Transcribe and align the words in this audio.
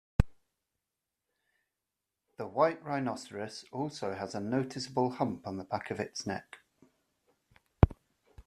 The 2.37 2.47
white 2.47 2.83
rhinoceros 2.83 3.65
also 3.71 4.15
has 4.15 4.33
a 4.33 4.39
noticeable 4.39 5.11
hump 5.11 5.45
on 5.45 5.57
the 5.57 5.63
back 5.63 5.91
of 5.91 5.99
its 5.99 6.25
neck. 6.25 6.57